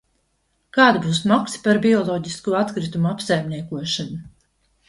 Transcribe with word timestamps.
kāda 0.77 1.01
būs 1.03 1.19
maksa 1.31 1.59
par 1.67 1.81
bioloģisko 1.83 2.57
atkritumu 2.63 3.13
apsaimniekošanu? 3.13 4.23